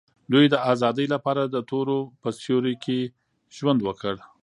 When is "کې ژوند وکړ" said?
2.83-4.15